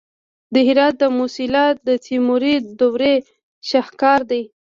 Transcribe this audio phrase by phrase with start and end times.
[0.53, 3.15] د هرات د موسیلا د تیموري دورې
[3.69, 4.43] شاهکار دی